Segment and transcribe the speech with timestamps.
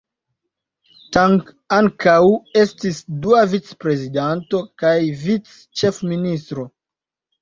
[1.17, 1.35] Tang
[1.75, 2.15] ankaŭ
[2.63, 4.95] estis dua vicprezidanto kaj
[5.29, 6.67] vicĉefministro.